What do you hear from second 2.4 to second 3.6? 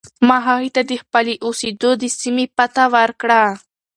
پته ورکړه.